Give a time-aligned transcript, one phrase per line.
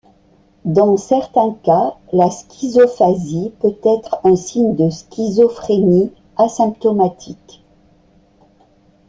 [0.65, 7.63] Dans certains cas, la schizophasie peut être un signe de schizophrénie asymptomatique.